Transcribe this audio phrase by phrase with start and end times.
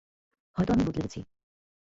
[0.55, 1.19] হয়তো আমি বদলে গেছি।